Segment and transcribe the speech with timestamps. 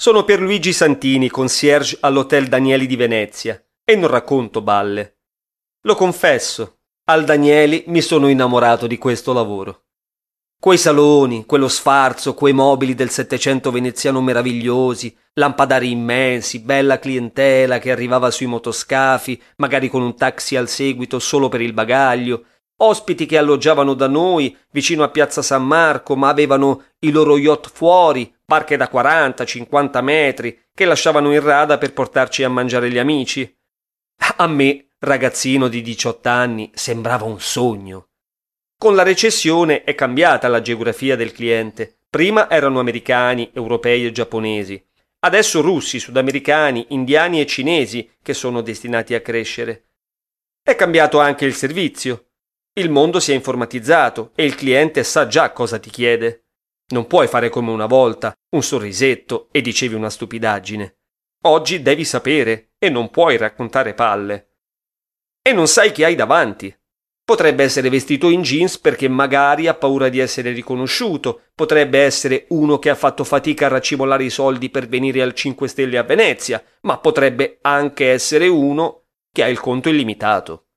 [0.00, 5.18] Sono Pierluigi Santini, concierge all'Hotel Danieli di Venezia, e non racconto balle.
[5.82, 6.78] Lo confesso,
[7.10, 9.88] al Danieli mi sono innamorato di questo lavoro.
[10.58, 17.90] Quei saloni, quello sfarzo, quei mobili del Settecento veneziano meravigliosi, lampadari immensi, bella clientela che
[17.90, 22.46] arrivava sui motoscafi, magari con un taxi al seguito solo per il bagaglio,
[22.82, 27.70] ospiti che alloggiavano da noi, vicino a Piazza San Marco, ma avevano i loro yacht
[27.70, 33.56] fuori, barche da 40-50 metri, che lasciavano in rada per portarci a mangiare gli amici.
[34.36, 38.08] A me, ragazzino di 18 anni, sembrava un sogno.
[38.76, 41.98] Con la recessione è cambiata la geografia del cliente.
[42.08, 44.82] Prima erano americani, europei e giapponesi.
[45.20, 49.84] Adesso russi, sudamericani, indiani e cinesi che sono destinati a crescere.
[50.62, 52.29] È cambiato anche il servizio.
[52.80, 56.46] Il mondo si è informatizzato e il cliente sa già cosa ti chiede.
[56.92, 60.96] Non puoi fare come una volta, un sorrisetto e dicevi una stupidaggine.
[61.42, 64.52] Oggi devi sapere e non puoi raccontare palle.
[65.42, 66.74] E non sai chi hai davanti.
[67.22, 72.78] Potrebbe essere vestito in jeans perché magari ha paura di essere riconosciuto, potrebbe essere uno
[72.78, 76.64] che ha fatto fatica a racimolare i soldi per venire al 5 Stelle a Venezia,
[76.80, 80.69] ma potrebbe anche essere uno che ha il conto illimitato.